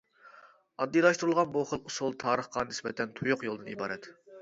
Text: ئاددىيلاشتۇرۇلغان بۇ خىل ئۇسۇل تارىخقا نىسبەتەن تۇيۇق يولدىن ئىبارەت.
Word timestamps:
ئاددىيلاشتۇرۇلغان 0.85 1.53
بۇ 1.59 1.63
خىل 1.73 1.83
ئۇسۇل 1.91 2.19
تارىخقا 2.25 2.67
نىسبەتەن 2.73 3.17
تۇيۇق 3.21 3.49
يولدىن 3.53 3.75
ئىبارەت. 3.77 4.15